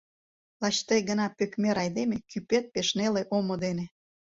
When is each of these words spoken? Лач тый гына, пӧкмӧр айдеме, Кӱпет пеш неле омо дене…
Лач 0.61 0.77
тый 0.87 0.99
гына, 1.09 1.25
пӧкмӧр 1.37 1.77
айдеме, 1.83 2.17
Кӱпет 2.29 2.65
пеш 2.73 2.87
неле 2.97 3.21
омо 3.35 3.55
дене… 3.63 3.85